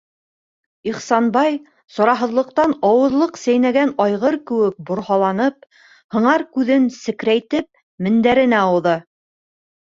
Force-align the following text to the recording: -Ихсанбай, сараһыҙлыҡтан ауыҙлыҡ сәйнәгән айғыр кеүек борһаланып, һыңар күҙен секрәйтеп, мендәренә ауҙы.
-Ихсанбай, 0.91 1.59
сараһыҙлыҡтан 1.97 2.73
ауыҙлыҡ 2.89 3.37
сәйнәгән 3.43 3.93
айғыр 4.07 4.39
кеүек 4.53 4.79
борһаланып, 4.89 5.69
һыңар 6.19 6.47
күҙен 6.59 6.91
секрәйтеп, 6.99 7.71
мендәренә 8.09 8.67
ауҙы. 8.73 9.01